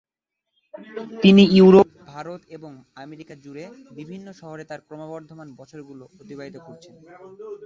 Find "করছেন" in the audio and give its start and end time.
6.67-6.95